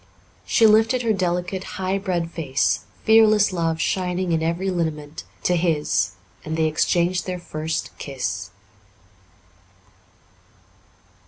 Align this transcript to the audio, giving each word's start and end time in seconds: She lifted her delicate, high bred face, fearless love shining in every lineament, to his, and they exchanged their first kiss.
She 0.47 0.65
lifted 0.65 1.03
her 1.03 1.13
delicate, 1.13 1.63
high 1.77 1.99
bred 1.99 2.31
face, 2.31 2.85
fearless 3.03 3.53
love 3.53 3.79
shining 3.79 4.31
in 4.31 4.41
every 4.41 4.71
lineament, 4.71 5.25
to 5.43 5.55
his, 5.55 6.13
and 6.43 6.57
they 6.57 6.65
exchanged 6.65 7.27
their 7.27 7.37
first 7.37 7.95
kiss. 7.99 8.49